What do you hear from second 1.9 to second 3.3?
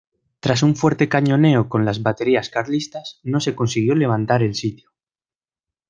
baterías carlistas,